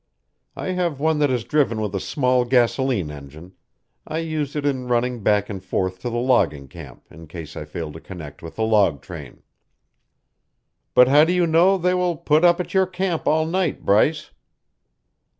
[0.55, 3.53] I have one that is driven with a small gasolene engine
[4.07, 7.65] I use it in running back and forth to the logging camp in case I
[7.65, 9.43] fail to connect with a log train."
[10.95, 14.31] "But how do you know they will put up at your camp all night, Bryce?"